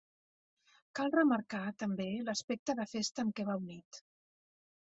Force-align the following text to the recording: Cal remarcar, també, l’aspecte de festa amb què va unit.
Cal 0.99 1.11
remarcar, 1.15 1.61
també, 1.83 2.09
l’aspecte 2.31 2.77
de 2.81 2.89
festa 2.97 3.27
amb 3.27 3.37
què 3.41 3.47
va 3.51 3.59
unit. 3.67 4.05